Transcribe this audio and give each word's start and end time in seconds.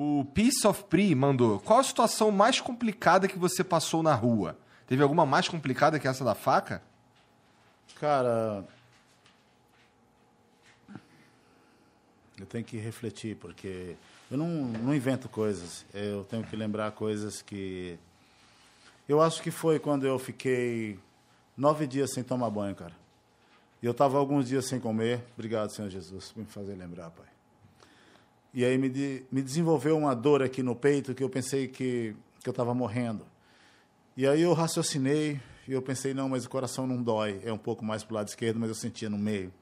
O 0.00 0.24
Peace 0.26 0.64
of 0.64 0.84
Pri 0.84 1.12
mandou: 1.12 1.58
Qual 1.58 1.80
a 1.80 1.82
situação 1.82 2.30
mais 2.30 2.60
complicada 2.60 3.26
que 3.26 3.36
você 3.36 3.64
passou 3.64 4.00
na 4.00 4.14
rua? 4.14 4.56
Teve 4.86 5.02
alguma 5.02 5.26
mais 5.26 5.48
complicada 5.48 5.98
que 5.98 6.06
essa 6.06 6.24
da 6.24 6.36
faca? 6.36 6.80
Cara, 7.98 8.64
eu 12.38 12.46
tenho 12.46 12.64
que 12.64 12.76
refletir, 12.76 13.34
porque 13.38 13.96
eu 14.30 14.38
não, 14.38 14.46
não 14.46 14.94
invento 14.94 15.28
coisas. 15.28 15.84
Eu 15.92 16.22
tenho 16.22 16.44
que 16.44 16.54
lembrar 16.54 16.92
coisas 16.92 17.42
que. 17.42 17.98
Eu 19.08 19.20
acho 19.20 19.42
que 19.42 19.50
foi 19.50 19.80
quando 19.80 20.06
eu 20.06 20.16
fiquei 20.16 20.96
nove 21.56 21.88
dias 21.88 22.12
sem 22.12 22.22
tomar 22.22 22.50
banho, 22.50 22.76
cara. 22.76 22.94
E 23.82 23.86
eu 23.86 23.90
estava 23.90 24.16
alguns 24.16 24.46
dias 24.46 24.68
sem 24.68 24.78
comer. 24.78 25.24
Obrigado, 25.34 25.70
Senhor 25.70 25.90
Jesus, 25.90 26.30
por 26.30 26.38
me 26.38 26.46
fazer 26.46 26.76
lembrar, 26.76 27.10
Pai. 27.10 27.37
E 28.52 28.64
aí 28.64 28.78
me, 28.78 28.88
de, 28.88 29.24
me 29.30 29.42
desenvolveu 29.42 29.96
uma 29.96 30.14
dor 30.14 30.42
aqui 30.42 30.62
no 30.62 30.74
peito 30.74 31.14
que 31.14 31.22
eu 31.22 31.28
pensei 31.28 31.68
que, 31.68 32.16
que 32.42 32.48
eu 32.48 32.52
estava 32.52 32.74
morrendo. 32.74 33.24
E 34.16 34.26
aí 34.26 34.42
eu 34.42 34.52
raciocinei 34.52 35.40
e 35.66 35.72
eu 35.72 35.82
pensei, 35.82 36.14
não, 36.14 36.28
mas 36.28 36.44
o 36.44 36.50
coração 36.50 36.86
não 36.86 37.02
dói. 37.02 37.40
É 37.44 37.52
um 37.52 37.58
pouco 37.58 37.84
mais 37.84 38.02
para 38.02 38.12
o 38.12 38.16
lado 38.16 38.28
esquerdo, 38.28 38.58
mas 38.58 38.68
eu 38.68 38.74
sentia 38.74 39.10
no 39.10 39.18
meio. 39.18 39.52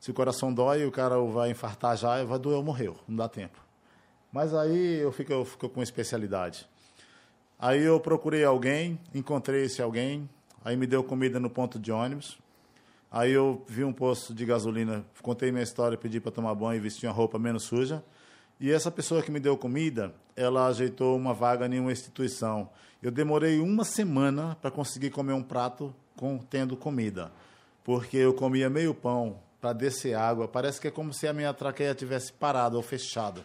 Se 0.00 0.10
o 0.10 0.14
coração 0.14 0.52
dói, 0.52 0.86
o 0.86 0.90
cara 0.90 1.18
vai 1.18 1.50
infartar 1.50 1.96
já, 1.96 2.24
vai 2.24 2.38
doer 2.38 2.56
ou 2.56 2.62
morreu, 2.62 2.96
não 3.06 3.16
dá 3.16 3.28
tempo. 3.28 3.58
Mas 4.32 4.54
aí 4.54 5.00
eu 5.00 5.10
fico, 5.12 5.32
eu 5.32 5.44
fico 5.44 5.68
com 5.68 5.82
especialidade. 5.82 6.68
Aí 7.58 7.82
eu 7.82 7.98
procurei 7.98 8.44
alguém, 8.44 8.98
encontrei 9.14 9.64
esse 9.64 9.82
alguém, 9.82 10.28
aí 10.64 10.76
me 10.76 10.86
deu 10.86 11.02
comida 11.02 11.40
no 11.40 11.50
ponto 11.50 11.78
de 11.78 11.90
ônibus. 11.90 12.38
Aí 13.10 13.32
eu 13.32 13.64
vi 13.66 13.84
um 13.84 13.92
posto 13.92 14.34
de 14.34 14.44
gasolina, 14.44 15.04
contei 15.22 15.50
minha 15.50 15.62
história, 15.62 15.96
pedi 15.96 16.20
para 16.20 16.30
tomar 16.30 16.54
banho 16.54 16.76
e 16.76 16.80
vestir 16.80 17.06
uma 17.06 17.12
roupa 17.12 17.38
menos 17.38 17.62
suja. 17.62 18.04
E 18.60 18.70
essa 18.70 18.90
pessoa 18.90 19.22
que 19.22 19.30
me 19.30 19.40
deu 19.40 19.56
comida, 19.56 20.12
ela 20.36 20.66
ajeitou 20.66 21.16
uma 21.16 21.32
vaga 21.32 21.66
em 21.66 21.80
uma 21.80 21.92
instituição. 21.92 22.68
Eu 23.02 23.10
demorei 23.10 23.60
uma 23.60 23.84
semana 23.84 24.56
para 24.60 24.70
conseguir 24.70 25.10
comer 25.10 25.32
um 25.32 25.42
prato 25.42 25.94
contendo 26.16 26.76
comida, 26.76 27.30
porque 27.84 28.16
eu 28.16 28.34
comia 28.34 28.68
meio 28.68 28.92
pão 28.92 29.38
para 29.60 29.72
descer 29.72 30.14
água. 30.14 30.46
Parece 30.46 30.80
que 30.80 30.88
é 30.88 30.90
como 30.90 31.14
se 31.14 31.26
a 31.26 31.32
minha 31.32 31.54
traqueia 31.54 31.94
tivesse 31.94 32.32
parado 32.32 32.76
ou 32.76 32.82
fechada. 32.82 33.44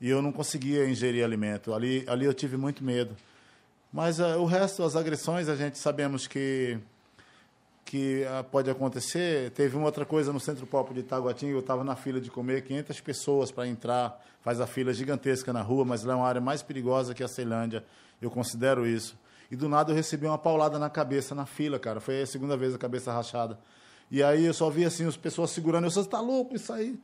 E 0.00 0.10
eu 0.10 0.20
não 0.20 0.32
conseguia 0.32 0.88
ingerir 0.88 1.24
alimento. 1.24 1.72
Ali, 1.72 2.04
ali 2.06 2.24
eu 2.24 2.34
tive 2.34 2.56
muito 2.56 2.82
medo. 2.82 3.16
Mas 3.92 4.18
uh, 4.18 4.38
o 4.38 4.44
resto, 4.44 4.82
as 4.82 4.96
agressões, 4.96 5.48
a 5.48 5.56
gente 5.56 5.78
sabemos 5.78 6.26
que 6.26 6.78
que 7.90 8.24
ah, 8.24 8.44
pode 8.44 8.70
acontecer. 8.70 9.50
Teve 9.50 9.76
uma 9.76 9.86
outra 9.86 10.04
coisa 10.04 10.32
no 10.32 10.38
Centro 10.38 10.64
Pop 10.64 10.94
de 10.94 11.00
Itaguatinga, 11.00 11.54
eu 11.54 11.58
estava 11.58 11.82
na 11.82 11.96
fila 11.96 12.20
de 12.20 12.30
comer, 12.30 12.62
500 12.62 13.00
pessoas 13.00 13.50
para 13.50 13.66
entrar, 13.66 14.24
faz 14.42 14.60
a 14.60 14.66
fila 14.66 14.94
gigantesca 14.94 15.52
na 15.52 15.60
rua, 15.60 15.84
mas 15.84 16.04
lá 16.04 16.12
é 16.12 16.16
uma 16.16 16.28
área 16.28 16.40
mais 16.40 16.62
perigosa 16.62 17.14
que 17.14 17.24
a 17.24 17.26
Ceilândia, 17.26 17.84
eu 18.22 18.30
considero 18.30 18.86
isso. 18.86 19.18
E 19.50 19.56
do 19.56 19.68
nada 19.68 19.90
eu 19.90 19.96
recebi 19.96 20.24
uma 20.24 20.38
paulada 20.38 20.78
na 20.78 20.88
cabeça, 20.88 21.34
na 21.34 21.46
fila, 21.46 21.80
cara, 21.80 21.98
foi 21.98 22.22
a 22.22 22.26
segunda 22.26 22.56
vez 22.56 22.72
a 22.72 22.78
cabeça 22.78 23.12
rachada. 23.12 23.58
E 24.08 24.22
aí 24.22 24.44
eu 24.44 24.54
só 24.54 24.70
vi 24.70 24.84
assim, 24.84 25.04
as 25.04 25.16
pessoas 25.16 25.50
segurando, 25.50 25.82
eu 25.82 25.90
só 25.90 26.02
está 26.02 26.20
louco 26.20 26.54
isso 26.54 26.72
aí. 26.72 26.96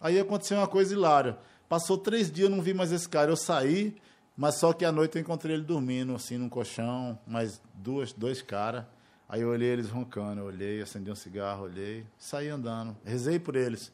Aí 0.00 0.20
aconteceu 0.20 0.56
uma 0.56 0.68
coisa 0.68 0.94
hilária. 0.94 1.36
Passou 1.68 1.98
três 1.98 2.30
dias, 2.30 2.48
eu 2.48 2.54
não 2.54 2.62
vi 2.62 2.72
mais 2.72 2.92
esse 2.92 3.08
cara. 3.08 3.32
Eu 3.32 3.36
saí, 3.36 3.96
mas 4.36 4.54
só 4.54 4.72
que 4.72 4.84
à 4.84 4.92
noite 4.92 5.16
eu 5.16 5.20
encontrei 5.20 5.56
ele 5.56 5.64
dormindo, 5.64 6.14
assim, 6.14 6.38
num 6.38 6.48
colchão, 6.48 7.18
mais 7.26 7.60
duas, 7.74 8.12
dois 8.12 8.40
caras. 8.40 8.84
Aí 9.32 9.40
eu 9.40 9.48
olhei 9.48 9.70
eles 9.70 9.88
roncando, 9.88 10.42
eu 10.42 10.44
olhei, 10.44 10.82
acendi 10.82 11.10
um 11.10 11.14
cigarro, 11.14 11.64
olhei, 11.64 12.04
saí 12.18 12.50
andando, 12.50 12.94
rezei 13.02 13.38
por 13.38 13.56
eles. 13.56 13.90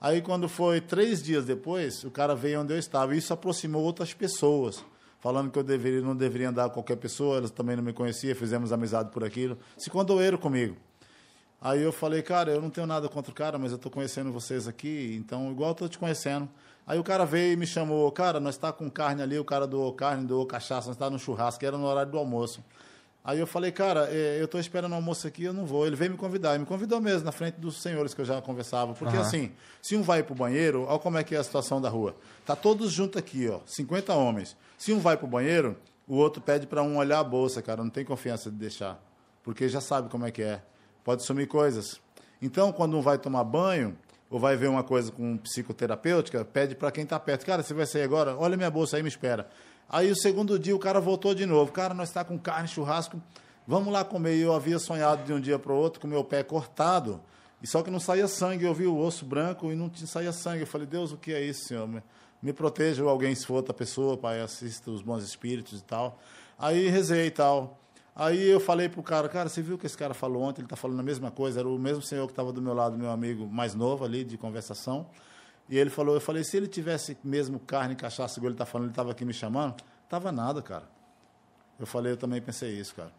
Aí 0.00 0.22
quando 0.22 0.48
foi 0.48 0.80
três 0.80 1.20
dias 1.20 1.44
depois, 1.44 2.04
o 2.04 2.12
cara 2.12 2.32
veio 2.32 2.60
onde 2.60 2.72
eu 2.72 2.78
estava 2.78 3.12
e 3.12 3.18
isso 3.18 3.32
aproximou 3.32 3.82
outras 3.82 4.14
pessoas, 4.14 4.84
falando 5.18 5.50
que 5.50 5.58
eu 5.58 5.64
deveria, 5.64 6.00
não 6.00 6.14
deveria 6.14 6.50
andar 6.50 6.68
com 6.68 6.74
qualquer 6.74 6.94
pessoa, 6.94 7.38
elas 7.38 7.50
também 7.50 7.74
não 7.74 7.82
me 7.82 7.92
conheciam, 7.92 8.36
fizemos 8.36 8.72
amizade 8.72 9.10
por 9.10 9.24
aquilo, 9.24 9.58
se 9.76 9.90
condoeram 9.90 10.38
comigo. 10.38 10.76
Aí 11.60 11.82
eu 11.82 11.90
falei, 11.90 12.22
cara, 12.22 12.52
eu 12.52 12.62
não 12.62 12.70
tenho 12.70 12.86
nada 12.86 13.08
contra 13.08 13.32
o 13.32 13.34
cara, 13.34 13.58
mas 13.58 13.72
eu 13.72 13.76
estou 13.78 13.90
conhecendo 13.90 14.30
vocês 14.30 14.68
aqui, 14.68 15.16
então 15.18 15.50
igual 15.50 15.72
estou 15.72 15.88
te 15.88 15.98
conhecendo. 15.98 16.48
Aí 16.86 17.00
o 17.00 17.02
cara 17.02 17.24
veio 17.24 17.54
e 17.54 17.56
me 17.56 17.66
chamou, 17.66 18.12
cara, 18.12 18.38
nós 18.38 18.54
está 18.54 18.72
com 18.72 18.88
carne 18.88 19.22
ali, 19.22 19.36
o 19.40 19.44
cara 19.44 19.66
doou 19.66 19.92
carne, 19.92 20.24
doou 20.24 20.46
cachaça, 20.46 20.86
nós 20.86 20.94
está 20.94 21.10
no 21.10 21.18
churrasco, 21.18 21.66
era 21.66 21.76
no 21.76 21.84
horário 21.84 22.12
do 22.12 22.16
almoço. 22.16 22.62
Aí 23.28 23.38
eu 23.38 23.46
falei, 23.46 23.70
cara, 23.70 24.08
é, 24.10 24.40
eu 24.40 24.46
estou 24.46 24.58
esperando 24.58 24.92
o 24.92 24.94
almoço 24.94 25.28
aqui, 25.28 25.44
eu 25.44 25.52
não 25.52 25.66
vou. 25.66 25.86
Ele 25.86 25.94
veio 25.94 26.10
me 26.10 26.16
convidar. 26.16 26.52
Ele 26.52 26.60
me 26.60 26.64
convidou 26.64 26.98
mesmo, 26.98 27.26
na 27.26 27.30
frente 27.30 27.56
dos 27.56 27.76
senhores 27.82 28.14
que 28.14 28.22
eu 28.22 28.24
já 28.24 28.40
conversava. 28.40 28.94
Porque 28.94 29.14
uhum. 29.14 29.20
assim, 29.20 29.52
se 29.82 29.94
um 29.96 30.02
vai 30.02 30.22
para 30.22 30.32
o 30.32 30.34
banheiro, 30.34 30.86
olha 30.88 30.98
como 30.98 31.18
é 31.18 31.22
que 31.22 31.34
é 31.34 31.38
a 31.38 31.44
situação 31.44 31.78
da 31.78 31.90
rua. 31.90 32.16
Tá 32.46 32.56
todos 32.56 32.90
juntos 32.90 33.18
aqui, 33.18 33.46
ó, 33.46 33.60
50 33.66 34.14
homens. 34.14 34.56
Se 34.78 34.94
um 34.94 34.98
vai 34.98 35.14
para 35.14 35.26
o 35.26 35.28
banheiro, 35.28 35.76
o 36.06 36.16
outro 36.16 36.40
pede 36.40 36.66
para 36.66 36.82
um 36.82 36.96
olhar 36.96 37.18
a 37.18 37.24
bolsa, 37.24 37.60
cara. 37.60 37.82
Não 37.84 37.90
tem 37.90 38.02
confiança 38.02 38.50
de 38.50 38.56
deixar. 38.56 38.98
Porque 39.42 39.68
já 39.68 39.82
sabe 39.82 40.08
como 40.08 40.24
é 40.24 40.30
que 40.30 40.40
é. 40.40 40.62
Pode 41.04 41.22
sumir 41.22 41.48
coisas. 41.48 42.00
Então, 42.40 42.72
quando 42.72 42.96
um 42.96 43.02
vai 43.02 43.18
tomar 43.18 43.44
banho, 43.44 43.94
ou 44.30 44.38
vai 44.38 44.56
ver 44.56 44.68
uma 44.68 44.82
coisa 44.82 45.10
com 45.10 45.36
psicoterapêutica, 45.38 46.44
pede 46.44 46.74
para 46.74 46.90
quem 46.90 47.04
está 47.04 47.18
perto. 47.18 47.46
Cara, 47.46 47.62
você 47.62 47.72
vai 47.72 47.86
sair 47.86 48.02
agora? 48.02 48.36
Olha 48.36 48.56
minha 48.56 48.70
bolsa 48.70 48.96
aí, 48.96 49.02
me 49.02 49.08
espera. 49.08 49.48
Aí 49.88 50.10
o 50.10 50.16
segundo 50.16 50.58
dia 50.58 50.76
o 50.76 50.78
cara 50.78 51.00
voltou 51.00 51.34
de 51.34 51.46
novo. 51.46 51.72
Cara, 51.72 51.94
nós 51.94 52.08
está 52.08 52.22
com 52.22 52.38
carne, 52.38 52.68
churrasco, 52.68 53.20
vamos 53.66 53.92
lá 53.92 54.04
comer. 54.04 54.36
E 54.36 54.40
eu 54.40 54.52
havia 54.52 54.78
sonhado 54.78 55.24
de 55.24 55.32
um 55.32 55.40
dia 55.40 55.58
para 55.58 55.72
o 55.72 55.76
outro 55.76 56.00
com 56.00 56.06
meu 56.06 56.22
pé 56.22 56.42
cortado, 56.42 57.20
e 57.62 57.66
só 57.66 57.82
que 57.82 57.90
não 57.90 57.98
saía 57.98 58.28
sangue. 58.28 58.64
Eu 58.64 58.74
vi 58.74 58.86
o 58.86 58.98
osso 58.98 59.24
branco 59.24 59.72
e 59.72 59.74
não 59.74 59.90
saía 59.94 60.32
sangue. 60.32 60.60
Eu 60.60 60.66
falei, 60.66 60.86
Deus, 60.86 61.10
o 61.10 61.16
que 61.16 61.32
é 61.32 61.42
isso, 61.42 61.66
Senhor? 61.66 61.88
Me, 62.40 62.52
proteja 62.52 63.02
alguém 63.02 63.34
se 63.34 63.46
for 63.46 63.54
outra 63.54 63.74
pessoa, 63.74 64.16
Pai, 64.16 64.40
assista 64.40 64.90
os 64.90 65.02
bons 65.02 65.24
espíritos 65.24 65.80
e 65.80 65.84
tal. 65.84 66.20
Aí 66.58 66.88
rezei 66.88 67.26
e 67.26 67.30
tal. 67.30 67.78
Aí 68.18 68.48
eu 68.48 68.58
falei 68.58 68.88
pro 68.88 69.00
cara, 69.00 69.28
cara, 69.28 69.48
você 69.48 69.62
viu 69.62 69.76
o 69.76 69.78
que 69.78 69.86
esse 69.86 69.96
cara 69.96 70.12
falou 70.12 70.42
ontem? 70.42 70.60
Ele 70.60 70.66
está 70.66 70.74
falando 70.74 70.98
a 70.98 71.04
mesma 71.04 71.30
coisa. 71.30 71.60
Era 71.60 71.68
o 71.68 71.78
mesmo 71.78 72.02
senhor 72.02 72.26
que 72.26 72.32
estava 72.32 72.52
do 72.52 72.60
meu 72.60 72.74
lado, 72.74 72.98
meu 72.98 73.12
amigo 73.12 73.46
mais 73.46 73.76
novo 73.76 74.04
ali, 74.04 74.24
de 74.24 74.36
conversação. 74.36 75.06
E 75.68 75.78
ele 75.78 75.88
falou, 75.88 76.16
eu 76.16 76.20
falei, 76.20 76.42
se 76.42 76.56
ele 76.56 76.66
tivesse 76.66 77.16
mesmo 77.22 77.60
carne, 77.60 77.94
cachaça, 77.94 78.40
igual 78.40 78.48
ele 78.48 78.54
está 78.54 78.66
falando, 78.66 78.86
ele 78.86 78.92
estava 78.92 79.12
aqui 79.12 79.24
me 79.24 79.32
chamando, 79.32 79.76
tava 80.08 80.32
nada, 80.32 80.60
cara. 80.60 80.82
Eu 81.78 81.86
falei, 81.86 82.10
eu 82.10 82.16
também 82.16 82.42
pensei 82.42 82.72
isso, 82.72 82.92
cara. 82.92 83.12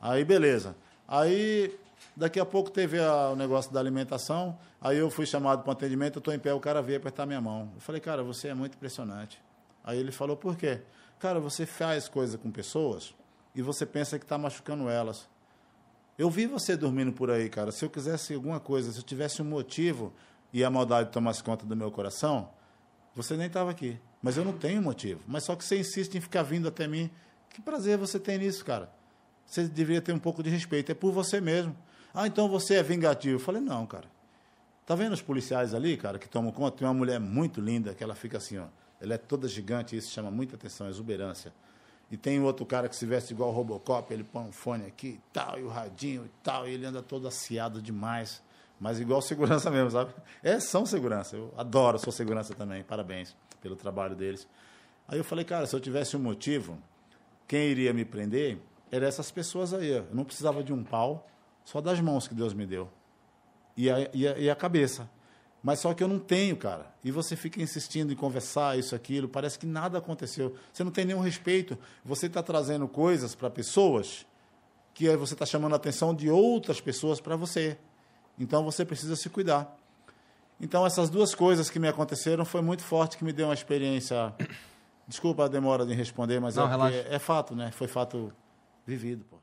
Aí, 0.00 0.24
beleza. 0.24 0.74
Aí, 1.06 1.78
daqui 2.16 2.40
a 2.40 2.46
pouco 2.46 2.70
teve 2.70 2.98
a, 2.98 3.28
o 3.28 3.36
negócio 3.36 3.70
da 3.70 3.78
alimentação, 3.78 4.58
aí 4.80 4.96
eu 4.96 5.10
fui 5.10 5.26
chamado 5.26 5.62
para 5.62 5.68
um 5.68 5.72
atendimento, 5.72 6.16
eu 6.16 6.20
estou 6.20 6.32
em 6.32 6.38
pé, 6.38 6.54
o 6.54 6.60
cara 6.60 6.80
veio 6.80 6.96
apertar 6.96 7.26
minha 7.26 7.42
mão. 7.42 7.70
Eu 7.74 7.80
falei, 7.82 8.00
cara, 8.00 8.22
você 8.22 8.48
é 8.48 8.54
muito 8.54 8.74
impressionante. 8.74 9.38
Aí 9.84 9.98
ele 9.98 10.12
falou, 10.12 10.34
por 10.34 10.56
quê? 10.56 10.80
Cara, 11.18 11.38
você 11.38 11.66
faz 11.66 12.08
coisa 12.08 12.38
com 12.38 12.50
pessoas 12.50 13.12
e 13.54 13.62
você 13.62 13.84
pensa 13.84 14.18
que 14.18 14.24
está 14.24 14.38
machucando 14.38 14.88
elas. 14.88 15.28
Eu 16.18 16.28
vi 16.30 16.46
você 16.46 16.76
dormindo 16.76 17.12
por 17.12 17.30
aí, 17.30 17.48
cara. 17.48 17.72
Se 17.72 17.84
eu 17.84 17.90
quisesse 17.90 18.34
alguma 18.34 18.60
coisa, 18.60 18.92
se 18.92 18.98
eu 18.98 19.02
tivesse 19.02 19.40
um 19.40 19.44
motivo, 19.44 20.12
e 20.52 20.64
a 20.64 20.70
maldade 20.70 21.10
tomasse 21.10 21.42
conta 21.42 21.64
do 21.64 21.76
meu 21.76 21.90
coração, 21.90 22.50
você 23.14 23.36
nem 23.36 23.46
estava 23.46 23.70
aqui. 23.70 23.98
Mas 24.22 24.36
eu 24.36 24.44
não 24.44 24.52
tenho 24.52 24.82
motivo. 24.82 25.20
Mas 25.26 25.44
só 25.44 25.56
que 25.56 25.64
você 25.64 25.78
insiste 25.78 26.16
em 26.16 26.20
ficar 26.20 26.42
vindo 26.42 26.68
até 26.68 26.86
mim. 26.86 27.10
Que 27.48 27.60
prazer 27.60 27.96
você 27.96 28.18
tem 28.18 28.38
nisso, 28.38 28.64
cara? 28.64 28.90
Você 29.46 29.66
deveria 29.66 30.00
ter 30.00 30.12
um 30.12 30.18
pouco 30.18 30.42
de 30.42 30.50
respeito. 30.50 30.92
É 30.92 30.94
por 30.94 31.12
você 31.12 31.40
mesmo. 31.40 31.76
Ah, 32.12 32.26
então 32.26 32.48
você 32.48 32.74
é 32.74 32.82
vingativo. 32.82 33.36
Eu 33.36 33.40
falei, 33.40 33.60
não, 33.60 33.86
cara. 33.86 34.08
Tá 34.84 34.94
vendo 34.94 35.12
os 35.12 35.22
policiais 35.22 35.72
ali, 35.72 35.96
cara, 35.96 36.18
que 36.18 36.28
tomam 36.28 36.50
conta? 36.50 36.78
Tem 36.78 36.86
uma 36.86 36.94
mulher 36.94 37.20
muito 37.20 37.60
linda, 37.60 37.94
que 37.94 38.02
ela 38.02 38.14
fica 38.14 38.38
assim, 38.38 38.58
ó. 38.58 38.66
Ela 39.00 39.14
é 39.14 39.18
toda 39.18 39.46
gigante, 39.46 39.96
isso 39.96 40.10
chama 40.10 40.30
muita 40.30 40.56
atenção, 40.56 40.88
exuberância. 40.88 41.52
E 42.10 42.16
tem 42.16 42.40
outro 42.40 42.66
cara 42.66 42.88
que 42.88 42.96
se 42.96 43.06
veste 43.06 43.32
igual 43.32 43.50
o 43.50 43.52
Robocop, 43.52 44.12
ele 44.12 44.24
põe 44.24 44.42
um 44.42 44.52
fone 44.52 44.84
aqui 44.84 45.08
e 45.08 45.20
tal, 45.32 45.58
e 45.58 45.62
o 45.62 45.68
radinho 45.68 46.24
e 46.24 46.30
tal, 46.42 46.68
e 46.68 46.72
ele 46.72 46.84
anda 46.84 47.02
todo 47.02 47.28
aciado 47.28 47.80
demais. 47.80 48.42
Mas 48.80 48.98
igual 48.98 49.20
segurança 49.22 49.70
mesmo, 49.70 49.90
sabe? 49.90 50.12
É, 50.42 50.58
são 50.58 50.84
segurança. 50.84 51.36
Eu 51.36 51.54
adoro, 51.56 51.98
sou 51.98 52.12
segurança 52.12 52.54
também. 52.54 52.82
Parabéns 52.82 53.36
pelo 53.60 53.76
trabalho 53.76 54.16
deles. 54.16 54.48
Aí 55.06 55.18
eu 55.18 55.24
falei, 55.24 55.44
cara, 55.44 55.66
se 55.66 55.76
eu 55.76 55.80
tivesse 55.80 56.16
um 56.16 56.20
motivo, 56.20 56.78
quem 57.46 57.68
iria 57.68 57.92
me 57.92 58.04
prender 58.04 58.58
eram 58.90 59.06
essas 59.06 59.30
pessoas 59.30 59.72
aí. 59.72 59.90
Eu 59.90 60.06
não 60.12 60.24
precisava 60.24 60.64
de 60.64 60.72
um 60.72 60.82
pau, 60.82 61.28
só 61.64 61.80
das 61.80 62.00
mãos 62.00 62.26
que 62.26 62.34
Deus 62.34 62.54
me 62.54 62.66
deu. 62.66 62.88
E 63.76 63.88
a, 63.90 64.10
e 64.12 64.26
a, 64.26 64.38
e 64.38 64.50
a 64.50 64.56
cabeça. 64.56 65.08
Mas 65.62 65.80
só 65.80 65.92
que 65.92 66.02
eu 66.02 66.08
não 66.08 66.18
tenho, 66.18 66.56
cara. 66.56 66.86
E 67.04 67.10
você 67.10 67.36
fica 67.36 67.60
insistindo 67.60 68.12
em 68.12 68.16
conversar, 68.16 68.78
isso, 68.78 68.94
aquilo. 68.94 69.28
Parece 69.28 69.58
que 69.58 69.66
nada 69.66 69.98
aconteceu. 69.98 70.56
Você 70.72 70.82
não 70.82 70.90
tem 70.90 71.04
nenhum 71.04 71.20
respeito. 71.20 71.76
Você 72.04 72.26
está 72.26 72.42
trazendo 72.42 72.88
coisas 72.88 73.34
para 73.34 73.50
pessoas 73.50 74.26
que 74.94 75.14
você 75.16 75.34
está 75.34 75.44
chamando 75.44 75.74
a 75.74 75.76
atenção 75.76 76.14
de 76.14 76.30
outras 76.30 76.80
pessoas 76.80 77.20
para 77.20 77.36
você. 77.36 77.76
Então 78.38 78.64
você 78.64 78.84
precisa 78.84 79.16
se 79.16 79.28
cuidar. 79.28 79.76
Então 80.58 80.84
essas 80.84 81.10
duas 81.10 81.34
coisas 81.34 81.68
que 81.68 81.78
me 81.78 81.88
aconteceram 81.88 82.44
foi 82.44 82.62
muito 82.62 82.82
forte 82.82 83.16
que 83.18 83.24
me 83.24 83.32
deu 83.32 83.48
uma 83.48 83.54
experiência. 83.54 84.34
Desculpa 85.06 85.44
a 85.44 85.48
demora 85.48 85.84
de 85.84 85.92
responder, 85.92 86.40
mas 86.40 86.56
Não, 86.56 86.86
é, 86.86 87.14
é 87.14 87.18
fato, 87.18 87.54
né? 87.54 87.70
Foi 87.72 87.88
fato 87.88 88.32
vivido, 88.86 89.24
pô. 89.24 89.38